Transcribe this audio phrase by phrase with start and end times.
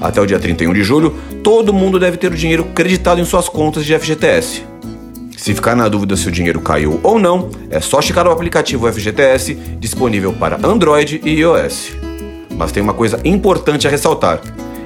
[0.00, 3.48] Até o dia 31 de julho, todo mundo deve ter o dinheiro creditado em suas
[3.48, 4.64] contas de FGTS.
[5.36, 8.92] Se ficar na dúvida se o dinheiro caiu ou não, é só checar o aplicativo
[8.92, 11.92] FGTS disponível para Android e iOS.
[12.56, 14.40] Mas tem uma coisa importante a ressaltar: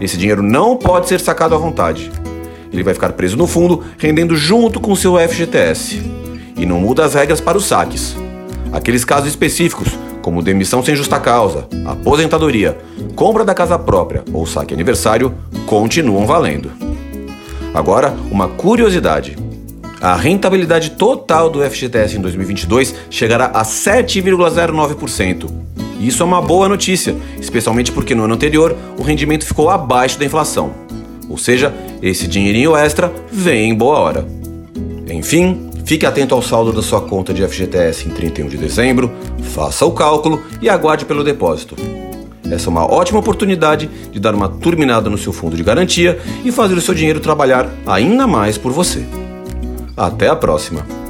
[0.00, 2.10] esse dinheiro não pode ser sacado à vontade.
[2.72, 6.00] Ele vai ficar preso no fundo, rendendo junto com seu FGTS.
[6.56, 8.16] E não muda as regras para os saques.
[8.72, 9.88] Aqueles casos específicos,
[10.22, 12.78] como demissão sem justa causa, aposentadoria,
[13.16, 15.34] compra da casa própria ou saque aniversário,
[15.66, 16.70] continuam valendo.
[17.74, 19.36] Agora, uma curiosidade.
[20.00, 25.50] A rentabilidade total do FGTS em 2022 chegará a 7,09%.
[26.00, 30.24] Isso é uma boa notícia, especialmente porque no ano anterior o rendimento ficou abaixo da
[30.24, 30.72] inflação.
[31.28, 34.26] Ou seja, esse dinheirinho extra vem em boa hora.
[35.10, 39.10] Enfim, Fique atento ao saldo da sua conta de FGTS em 31 de dezembro,
[39.42, 41.74] faça o cálculo e aguarde pelo depósito.
[42.48, 46.52] Essa é uma ótima oportunidade de dar uma turminada no seu fundo de garantia e
[46.52, 49.04] fazer o seu dinheiro trabalhar ainda mais por você.
[50.00, 51.09] Até a próxima!